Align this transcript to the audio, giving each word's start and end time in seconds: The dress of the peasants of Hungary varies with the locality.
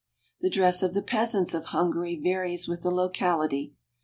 The 0.39 0.49
dress 0.49 0.81
of 0.81 0.95
the 0.95 1.03
peasants 1.03 1.53
of 1.53 1.65
Hungary 1.65 2.15
varies 2.19 2.67
with 2.67 2.81
the 2.81 2.89
locality. 2.89 3.75